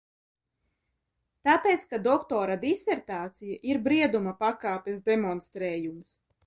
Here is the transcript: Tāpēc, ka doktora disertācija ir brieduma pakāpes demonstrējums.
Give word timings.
Tāpēc, 1.49 1.85
ka 1.93 1.99
doktora 2.09 2.57
disertācija 2.65 3.61
ir 3.75 3.85
brieduma 3.87 4.37
pakāpes 4.45 5.09
demonstrējums. 5.13 6.23